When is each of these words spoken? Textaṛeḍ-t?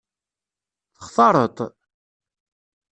Textaṛeḍ-t? 0.95 1.59